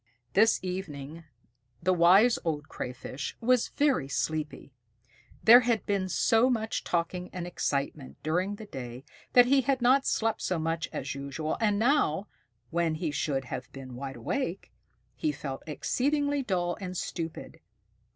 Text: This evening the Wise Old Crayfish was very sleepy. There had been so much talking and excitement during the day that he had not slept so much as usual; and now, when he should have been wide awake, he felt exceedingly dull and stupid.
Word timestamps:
This 0.33 0.59
evening 0.63 1.25
the 1.83 1.93
Wise 1.93 2.39
Old 2.43 2.67
Crayfish 2.67 3.37
was 3.39 3.67
very 3.67 4.07
sleepy. 4.07 4.73
There 5.43 5.59
had 5.59 5.85
been 5.85 6.09
so 6.09 6.49
much 6.49 6.83
talking 6.83 7.29
and 7.31 7.45
excitement 7.45 8.17
during 8.23 8.55
the 8.55 8.65
day 8.65 9.03
that 9.33 9.45
he 9.45 9.61
had 9.61 9.79
not 9.79 10.07
slept 10.07 10.41
so 10.41 10.57
much 10.57 10.89
as 10.91 11.13
usual; 11.13 11.55
and 11.61 11.77
now, 11.77 12.27
when 12.71 12.95
he 12.95 13.11
should 13.11 13.45
have 13.45 13.71
been 13.73 13.95
wide 13.95 14.15
awake, 14.15 14.71
he 15.15 15.31
felt 15.31 15.61
exceedingly 15.67 16.41
dull 16.41 16.77
and 16.81 16.97
stupid. 16.97 17.59